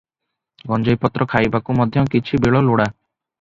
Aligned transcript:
ଗଞ୍ଜେଇ 0.71 0.99
ପତ୍ର 1.03 1.27
ଖାଇବାକୁ 1.33 1.75
ମଧ୍ୟ 1.81 2.05
କିଛି 2.15 2.41
ବେଳ 2.47 2.63
ଲୋଡ଼ା। 2.71 2.89